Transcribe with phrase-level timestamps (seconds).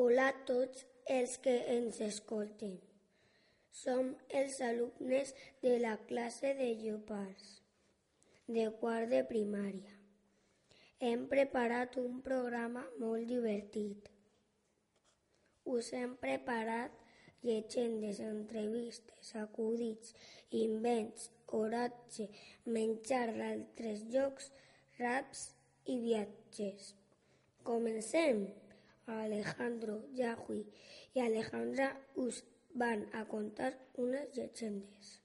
[0.00, 2.76] Hola a tots els que ens escolten.
[3.78, 4.06] Som
[4.38, 5.32] els alumnes
[5.64, 7.50] de la classe de lleopards
[8.56, 9.92] de quart de primària.
[11.08, 14.08] Hem preparat un programa molt divertit.
[15.74, 16.96] Us hem preparat
[17.44, 20.16] llegendes, entrevistes, acudits,
[20.64, 21.28] invents,
[21.60, 22.30] oratge,
[22.78, 24.48] menjar d'altres llocs,
[25.02, 25.46] raps
[25.84, 26.94] i viatges.
[27.68, 28.46] Comencem!
[29.18, 30.64] Alejandro, Yahweh
[31.14, 35.19] i Alejandra us van a contar unes llegendes.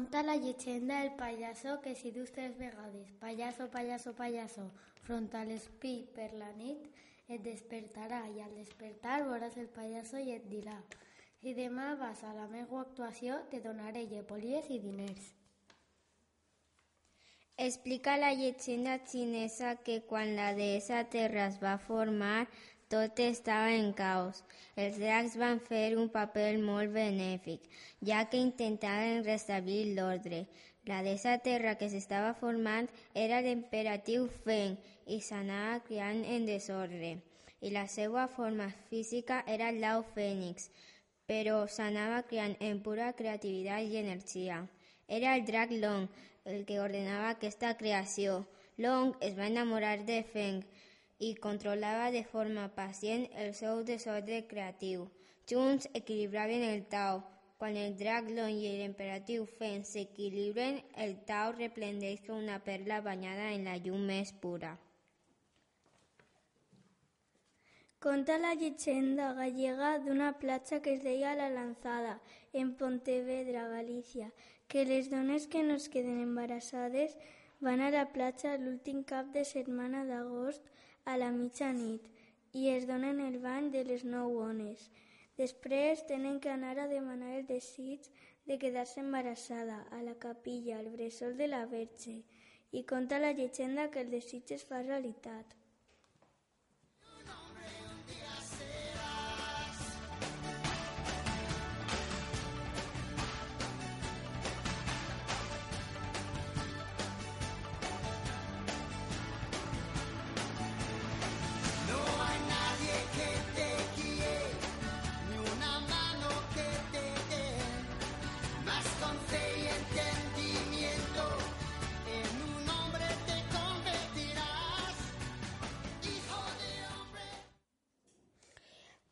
[0.00, 4.70] Conta la llegenda del pallasso que si dius tres vegades pallasso, pallasso, pallasso
[5.02, 6.86] front a l'espí per la nit
[7.28, 10.78] et despertarà i al despertar veuràs el pallasso i et dirà
[11.42, 15.28] si demà vas a la meva actuació te donaré llepolies i diners.
[17.68, 22.48] Explica la llegenda xinesa que quan la deessa Terra es va formar
[22.90, 24.42] tot estava en caos.
[24.74, 27.62] Els dracs van fer un paper molt benèfic,
[28.02, 30.44] ja que intentaven restablir l'ordre.
[30.90, 37.12] La deessa Terra que s'estava formant era l'imperatiu Feng i s'anava criant en desordre.
[37.60, 40.70] I la seva forma física era l'au fènix,
[41.28, 44.62] però s'anava criant en pura creativitat i energia.
[45.06, 46.08] Era el drac Long
[46.44, 48.40] el que ordenava aquesta creació.
[48.78, 50.64] Long es va enamorar de Feng,
[51.20, 55.06] i controlava de forma pacient el seu desordre creatiu.
[55.50, 57.22] Junts equilibraven el Tao.
[57.60, 63.50] Quan el drac Long i l'imperatiu Feng s'equilibren, el Tao replendeix com una perla banyada
[63.52, 64.78] en la llum més pura.
[68.00, 72.14] Conta la llegenda gallega d'una platja que es deia La Lanzada,
[72.54, 74.32] en Pontevedra, Galícia,
[74.68, 77.18] que les dones que no es queden embarassades
[77.60, 80.64] van a la platja l'últim cap de setmana d'agost
[81.04, 82.08] a la mitjanit
[82.52, 84.88] i es donen el bany de les nou ones.
[85.38, 88.10] Després tenen que anar a demanar el desig
[88.46, 92.18] de quedar-se embarassada a la capilla, al bressol de la Verge,
[92.72, 95.59] i conta la llegenda que el desig es fa realitat.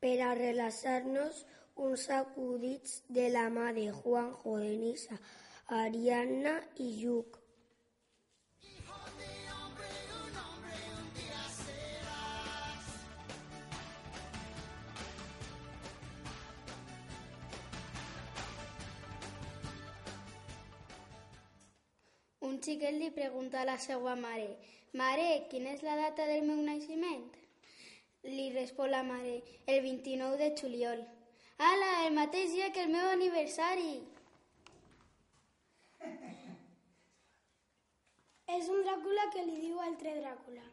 [0.08, 1.42] Per a relaxar-nos,
[1.76, 5.18] uns acudits de la mà de Juanjo, Denisa,
[5.78, 7.36] Ariadna i Lluc.
[22.48, 24.54] Un xiquet li pregunta a la seva mare
[25.02, 27.37] «Mare, quina és la data del meu naixement?»
[28.24, 31.04] Li respon la mare «El 29 de juliol».
[31.58, 34.02] «Ala, el mateix dia que el meu aniversari!»
[38.58, 40.66] És un Dràcula que li diu altre Dràcula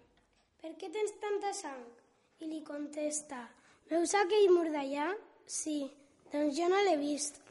[0.62, 1.86] «Per què tens tanta sang?»
[2.42, 3.46] I li contesta
[3.90, 5.12] «Veus aquell mur d'allà?»
[5.46, 5.80] «Sí,
[6.34, 7.45] doncs jo no l'he vist».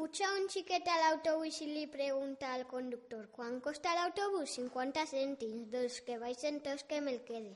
[0.00, 5.66] Puja un xiquet a l'autobús i li pregunta al conductor «Quan costa l'autobús?» 50 cèntims.
[5.74, 7.52] Doncs que baixen tots que me'l quede.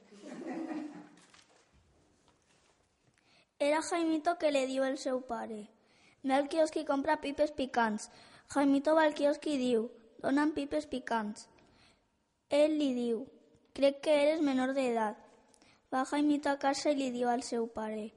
[3.70, 5.62] Era Jaimito que le diu el seu pare.
[6.20, 8.10] Ve al quiosc i compra pipes picants.
[8.52, 9.88] Jaimito va al quiosc i diu,
[10.20, 11.48] dona'm pipes picants.
[12.62, 13.26] Ell li diu,
[13.72, 15.16] crec que eres menor d'edat.
[15.88, 18.10] Va Jaimito a casa i li diu al seu pare,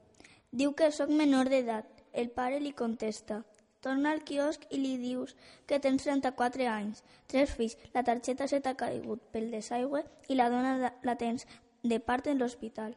[0.52, 1.94] diu que sóc menor d'edat.
[2.12, 3.46] El pare li contesta,
[3.80, 5.34] torna al quiosc i li dius
[5.66, 10.48] que tens 34 anys, tres fills, la targeta se t'ha caigut pel desaigüe i la
[10.50, 11.46] dona la tens
[11.82, 12.96] de part en l'hospital.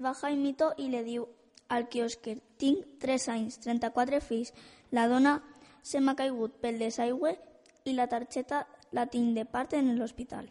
[0.00, 1.26] Va Jaimito i li diu
[1.68, 4.54] al quiosquer, tinc 3 anys, 34 fills,
[4.90, 5.38] la dona
[5.82, 7.36] se m'ha caigut pel desaigüe
[7.84, 10.48] i la targeta la tinc de part en l'hospital.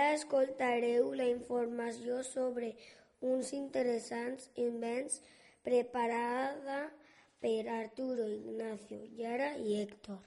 [0.00, 2.70] Ara escoltareu la informació sobre
[3.32, 5.20] uns interessants invents
[5.66, 6.80] preparada
[7.44, 10.20] per Arturo, Ignacio, Yara i Héctor.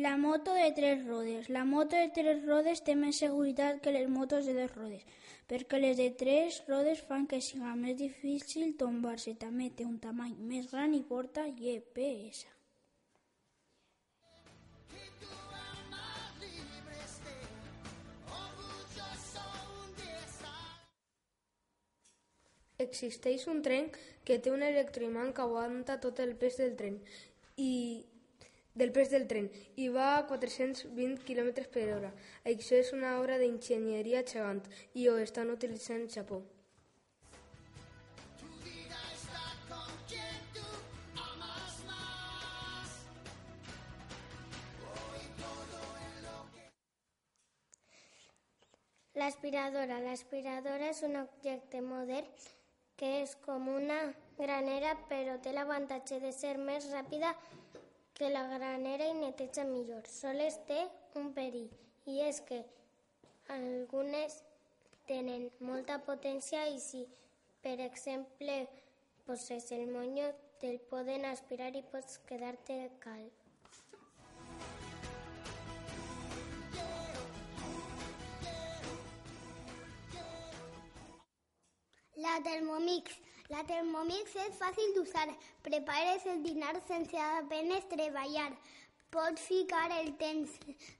[0.00, 1.50] La moto de tres rodes.
[1.50, 5.02] La moto de tres rodes té més seguretat que les motos de dues rodes,
[5.50, 9.34] perquè les de tres rodes fan que sigui més difícil tombar-se.
[9.34, 12.46] També té un tamany més gran i porta GPS.
[22.80, 23.90] Existeix un tren
[24.24, 26.96] que té un electroimant que aguanta tot el pes del tren
[27.60, 27.72] i
[28.74, 32.14] del pes del tren i va a 420 km per hora.
[32.44, 34.62] Això és una obra d'enginyeria gegant
[34.94, 36.42] i ho estan utilitzant al Japó.
[49.20, 49.98] L'aspiradora.
[50.00, 52.28] L'aspiradora és un objecte modern
[53.00, 53.98] que és com una
[54.38, 57.34] granera però té l'avantatge de ser més ràpida
[58.20, 60.04] que la granera i neteja millor.
[60.04, 60.76] Soles té
[61.16, 61.70] un perill
[62.12, 62.58] i és que
[63.54, 64.34] algunes
[65.08, 67.00] tenen molta potència i si,
[67.64, 68.58] per exemple,
[69.24, 70.28] poses el monyo,
[70.60, 73.32] te'l poden aspirar i pots quedar-te calb.
[82.20, 83.29] La Thermomix.
[83.50, 85.24] La Thermomix és fàcil d'usar.
[85.66, 88.50] Prepares el dinar sense apenes treballar.
[89.10, 90.52] Pots ficar el temps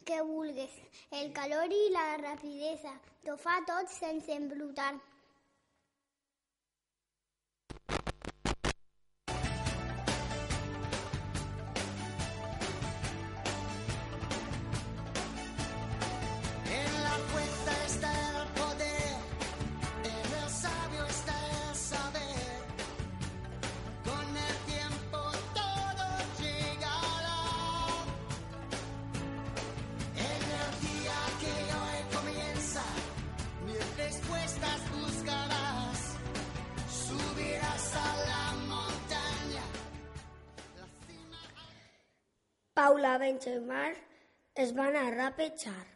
[0.08, 0.75] que vulguis,
[1.20, 2.97] el calor i la rapidesa.
[3.23, 4.91] T'ho fa tot sense embrutar.
[42.81, 43.93] Paula Benchemar
[44.55, 45.87] es van a rapejar.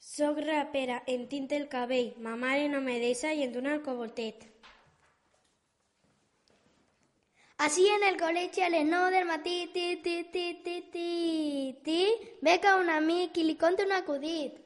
[0.00, 3.84] Soc rapera, em tint el cabell, ma mare no me deixa i em dona el
[3.84, 4.42] cogotet.
[7.68, 12.00] Así en el colegio a les 9 del matí, ti, ti, ti, ti, ti, ti,
[12.42, 14.58] beca un amic i li conta un acudit.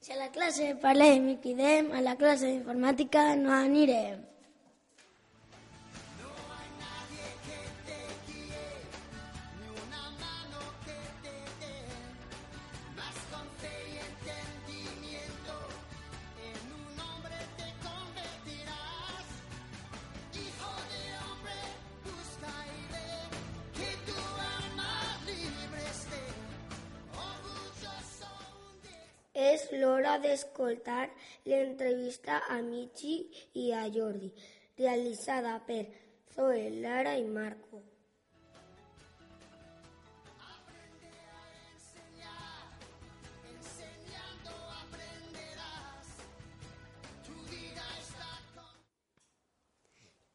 [0.00, 4.29] Si a la classe parlem i cridem, a la classe d'informàtica no anirem.
[29.80, 31.08] L'hora d'escoltar
[31.48, 33.14] l'entrevista a Michi
[33.52, 34.30] i a Jordi,
[34.76, 35.86] realitzada per
[36.34, 37.82] Zoe, Lara i Marco.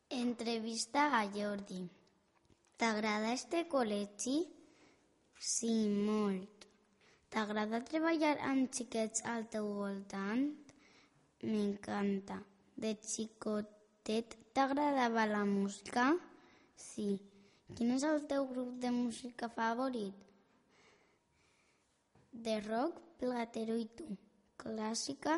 [0.10, 1.86] Entrevista a Jordi.
[2.78, 4.38] T'agrada este col·legi?
[5.38, 5.76] Sí.
[7.36, 10.44] T'agrada treballar amb xiquets al teu voltant?
[11.44, 12.38] M'encanta.
[12.84, 16.06] De xicotet t'agradava la música?
[16.80, 17.10] Sí.
[17.76, 20.16] Quin és el teu grup de música favorit?
[22.48, 24.08] De rock, platero i tu.
[24.64, 25.36] Clàssica,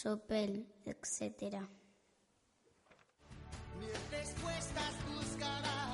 [0.00, 0.58] sopel,
[0.92, 1.64] etc.
[3.80, 5.87] Mil respuestas buscarás,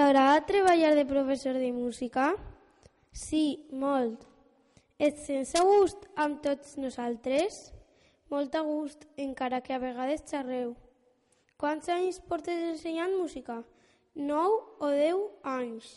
[0.00, 2.30] T'agrada treballar de professor de música?
[3.12, 4.22] Sí, molt.
[4.96, 7.58] Ets sense gust amb tots nosaltres?
[8.32, 10.72] Molt a gust, encara que a vegades xerreu.
[11.60, 13.58] Quants anys portes ensenyant música?
[14.16, 15.20] 9 o 10
[15.58, 15.92] anys.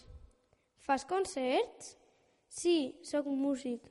[0.84, 1.96] Fas concerts?
[2.52, 3.88] Sí, sóc músic.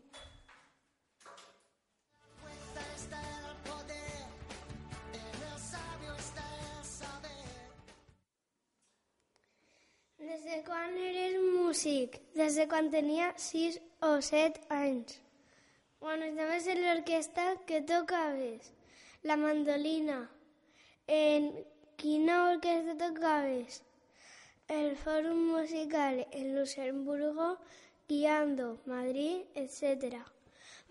[10.22, 12.16] Des de quan eres músic?
[12.38, 15.16] Des de quan tenia 6 o 7 anys.
[15.98, 18.68] Quan estaves en l'orquestra, què tocaves?
[19.26, 20.20] La mandolina.
[21.16, 21.48] En
[22.04, 23.80] quina orquestra tocaves?
[24.78, 27.50] El Fòrum Musical en Luxemburgo,
[28.06, 30.22] Guiando, Madrid, etc.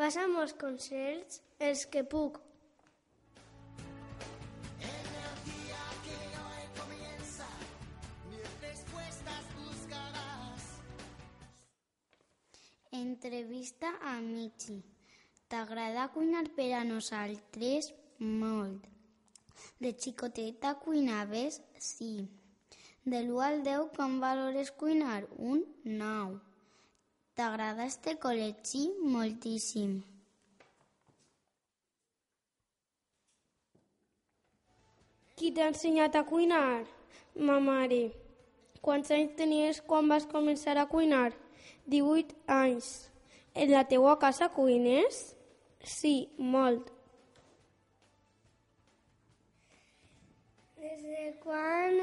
[0.02, 1.40] Vas a molts concerts?
[1.72, 2.44] Els que puc.
[13.02, 14.76] Entrevista a Michi.
[15.50, 17.88] T'agrada cuinar per a nosaltres?
[18.20, 18.86] Molt.
[19.82, 21.62] De xicoteta cuinaves?
[21.80, 22.28] Sí.
[23.04, 25.26] De l'1 al 10, com valores cuinar?
[25.52, 26.38] Un 9.
[27.34, 28.86] T'agrada este col·legi?
[29.18, 29.98] Moltíssim.
[35.36, 36.84] Qui t'ha ensenyat a cuinar?
[37.48, 38.04] Ma mare.
[38.86, 41.32] Quants anys tenies quan vas començar a cuinar?
[41.92, 42.92] 18 anys.
[43.54, 45.22] En la teua casa cuines?
[45.84, 46.92] Sí, molt.
[50.78, 52.00] Des de quan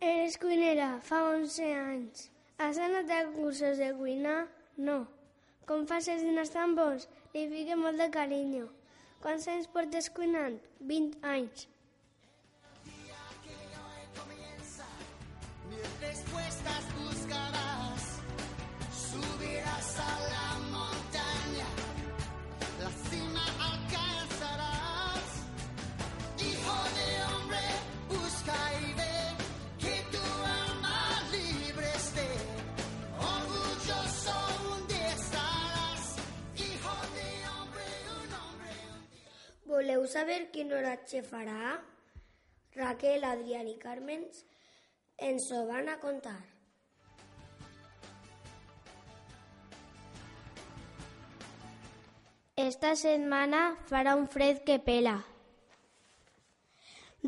[0.00, 0.90] eres cuinera?
[1.04, 2.28] Fa 11 anys.
[2.58, 4.40] Has anat a cursos de cuina?
[4.76, 4.98] No.
[5.68, 7.06] Com fas els dinars tan bons?
[7.34, 8.66] Li fique molt de carinyo.
[9.22, 10.58] Quants anys portes cuinant?
[10.80, 11.68] 20 anys.
[40.08, 41.74] Saber quin oratge farà?
[42.72, 44.22] Raquel, Adrián i Carmen
[45.26, 46.38] ens ho van a contar.
[52.56, 55.18] Esta setmana farà un fred que pela.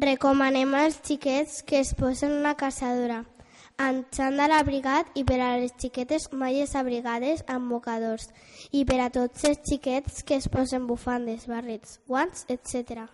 [0.06, 3.20] Recomanem als xiquets que es posen una caçadora
[3.78, 8.28] amb xandall abrigat i per a les xiquetes malles abrigades amb mocadors
[8.72, 13.06] i per a tots els xiquets que es posen bufandes, barrets, guants, etc.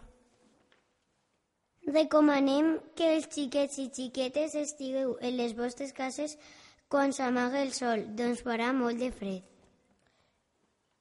[1.87, 6.39] Recomanem que els xiquets i xiquetes estigueu en les vostres cases
[6.89, 9.45] quan s'amaga el sol, doncs farà molt de fred.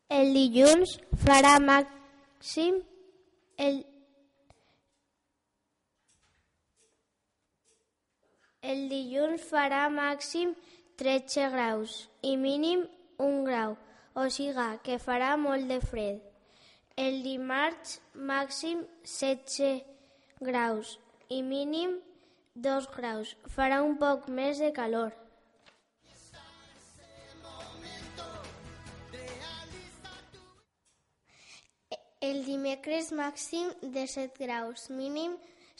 [0.10, 2.78] El dilluns farà màxim
[3.58, 3.82] el
[8.66, 10.56] El dilluns farà màxim
[10.98, 11.96] 13 graus
[12.26, 12.80] i mínim
[13.22, 13.74] 1 grau,
[14.18, 16.24] o siga que farà molt de fred.
[17.04, 18.00] El dimarts
[18.32, 18.80] màxim
[19.12, 19.84] 16
[20.48, 20.96] graus
[21.30, 21.94] i mínim
[22.68, 23.34] 2 graus.
[23.58, 25.14] Farà un poc més de calor.
[32.32, 33.70] El dimecres màxim
[34.00, 35.38] de 7 graus, mínim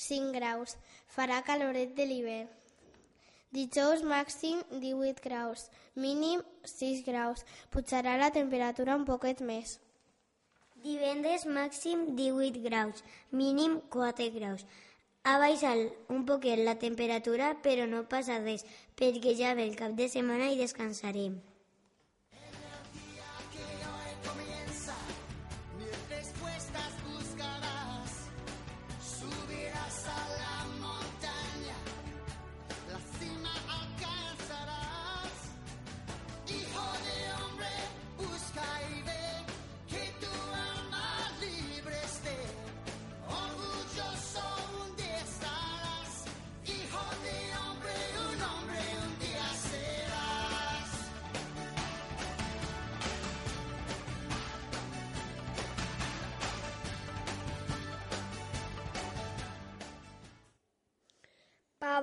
[0.10, 0.78] 5 graus.
[1.18, 2.54] Farà caloret de l'hivern.
[3.56, 7.46] Dijous màxim 18 graus, mínim 6 graus.
[7.72, 9.78] Pujarà la temperatura un poquet més.
[10.84, 13.00] Divendres màxim 18 graus,
[13.32, 14.68] mínim 4 graus.
[15.24, 18.68] Ha baixat un poquet la temperatura, però no passa res,
[19.00, 21.40] perquè ja ve el cap de setmana i descansarem.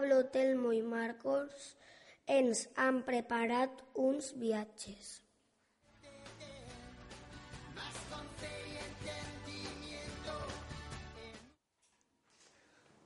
[0.03, 1.77] Pablo, Telmo i Marcos
[2.27, 5.11] ens han preparat uns viatges.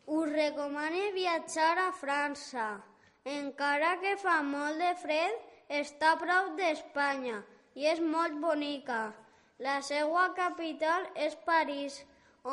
[0.07, 2.69] Us recomane viatjar a França.
[3.35, 5.43] Encara que fa molt de fred,
[5.81, 7.43] està a prop d'Espanya
[7.75, 9.03] i és molt bonica.
[9.69, 12.01] La seva capital és París,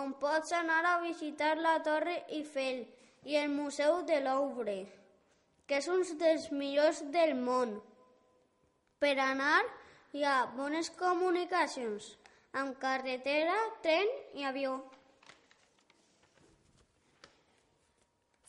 [0.02, 2.84] on pots anar a visitar la Torre Eiffel
[3.26, 4.80] i el Museu de Louvre,
[5.68, 7.78] que és un dels millors del món.
[9.00, 9.62] Per anar
[10.14, 12.14] hi ha bones comunicacions,
[12.54, 14.76] amb carretera, tren i avió.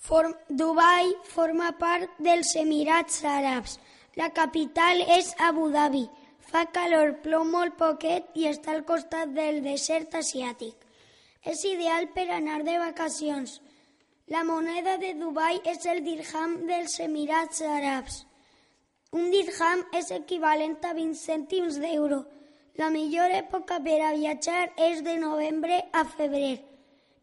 [0.04, 3.78] Form Dubai forma part dels Emirats Àrabs.
[4.20, 6.04] La capital és Abu Dhabi.
[6.50, 10.76] Fa calor, plou molt poquet i està al costat del desert asiàtic.
[11.42, 13.62] És ideal per anar de vacacions.
[14.32, 18.22] La moneda de Dubai és el dirham dels Emirats Àrabs.
[19.12, 22.22] Un dirham és equivalent a 20 cèntims d'euro.
[22.80, 26.56] La millor època per a viatjar és de novembre a febrer.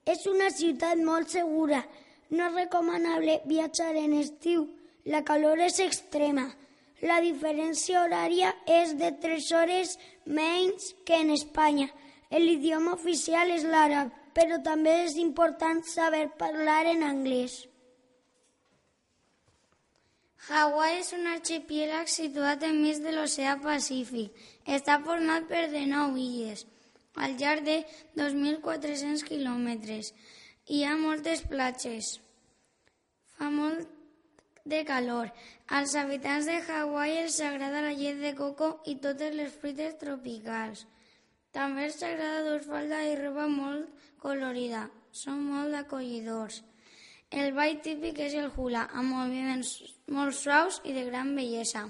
[0.06, 1.82] És una ciutat molt segura.
[2.30, 4.70] No és recomanable viatjar en estiu.
[5.06, 6.52] La calor és extrema.
[7.02, 11.90] La diferència horària és de 3 hores menys que en Espanya.
[12.30, 17.62] L'idioma oficial és l'àrab, però també és important saber parlar en anglès.
[20.50, 24.34] Hawaii és un arxipèlag situat enmig de l'oceà Pacífic.
[24.78, 26.66] Està format per 19 illes,
[27.16, 27.78] al llarg de
[28.18, 30.14] 2.400 quilòmetres.
[30.74, 32.16] Hi ha moltes platges.
[33.38, 33.88] Fa molt
[34.66, 35.30] de calor.
[35.68, 40.86] Als habitants de Hawaii els agrada la llet de coco i totes les fruites tropicals.
[41.56, 44.86] També els agrada dur falda i roba molt colorida.
[45.12, 46.62] Són molt acollidors.
[47.32, 49.74] El ball típic és el hula, amb moviments
[50.18, 51.90] molt suaus i de gran bellesa.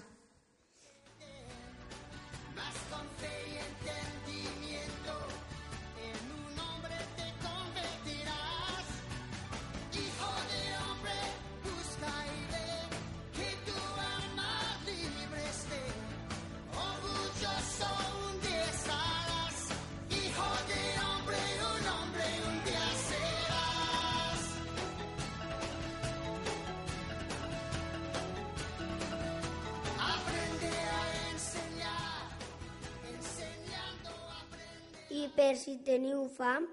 [35.35, 36.67] Per si teniu fam,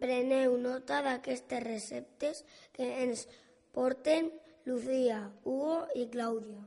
[0.00, 2.44] preneu nota d'aquestes receptes
[2.74, 3.26] que ens
[3.76, 4.32] porten
[4.64, 6.62] Lucía, Hugo i Clàudia.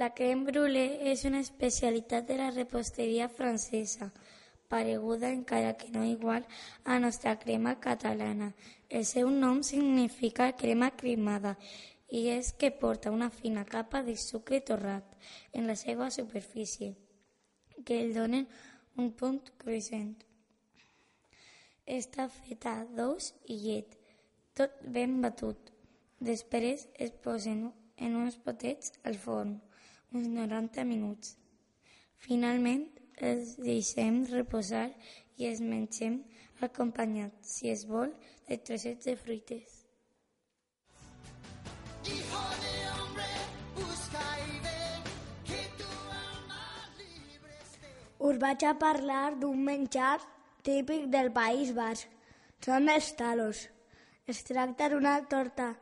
[0.00, 4.08] La crème brûlée és una especialitat de la reposteria francesa,
[4.72, 6.46] pareguda encara que no igual
[6.84, 8.54] a nostra crema catalana.
[8.88, 11.58] El seu nom significa crema cremada
[12.08, 15.04] i és que porta una fina capa de sucre torrat
[15.52, 16.94] en la seva superfície,
[17.84, 18.48] que el donen
[18.96, 20.14] un punt cruixent.
[21.84, 23.92] Està feta d'ous i llet,
[24.56, 25.68] tot ben batut.
[26.32, 29.58] Després es posen en uns potets al forn,
[30.16, 31.36] uns 90 minuts.
[32.16, 34.88] Finalment, els deixem reposar
[35.38, 36.18] i els mengem
[36.66, 38.10] acompanyat, si es vol,
[38.48, 39.78] de trossets de fruites.
[48.22, 50.18] Us vaig a parlar d'un menjar
[50.66, 52.10] típic del País Basc.
[52.62, 53.64] Són els talos.
[54.30, 55.72] Es tracta d'una torta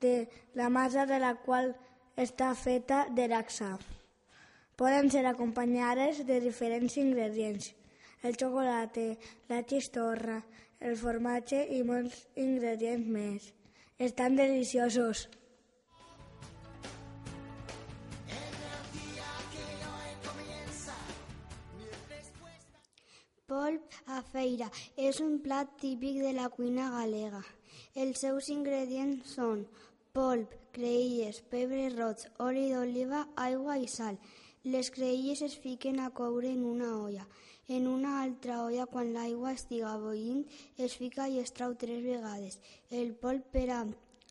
[0.00, 1.72] de la massa de la qual
[2.16, 3.76] està feta de laxa.
[4.78, 7.72] Poden ser acompanyades de diferents ingredients.
[8.22, 9.08] El xocolata,
[9.50, 10.36] la xistorra,
[10.78, 13.48] el formatge i molts ingredients més.
[13.98, 15.24] Estan deliciosos.
[23.50, 27.42] Polp a feira és un plat típic de la cuina galega.
[27.98, 29.66] Els seus ingredients són
[30.14, 34.20] polp, creïlles, pebre roig, oli d'oliva, aigua i sal.
[34.64, 37.28] Les creïlles es fiquen a coure en una olla.
[37.68, 40.44] En una altra olla, quan l'aigua estiga bollint,
[40.76, 42.58] es fica i es trau tres vegades.
[42.90, 43.82] El polp per a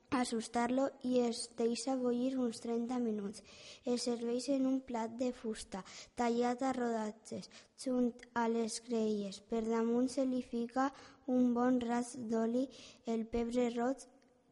[0.09, 3.43] assustar-lo i es deixa bullir uns 30 minuts.
[3.85, 5.83] Es serveix en un plat de fusta,
[6.15, 7.49] tallat a rodatges,
[7.83, 9.41] junt a les creïlles.
[9.49, 10.91] Per damunt se li fica
[11.27, 12.67] un bon ras d'oli,
[13.05, 14.07] el pebre roig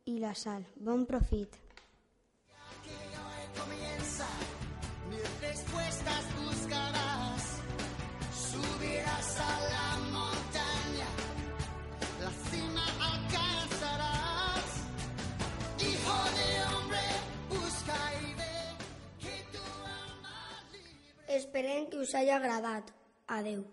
[0.05, 0.67] i la sal.
[0.75, 1.61] Bon profit!
[3.55, 4.54] Comienza, mis
[5.55, 7.43] respuestas buscarás.
[8.51, 9.87] Subirás a la
[10.17, 11.09] montaña,
[12.23, 14.69] la cima alcanzarás.
[15.79, 17.05] Hijo de hombre,
[17.49, 18.57] busca y ve
[19.21, 19.63] que tu
[20.01, 20.37] alma
[21.27, 22.91] Esperem que us hagi agradat.
[23.27, 23.63] Adeu.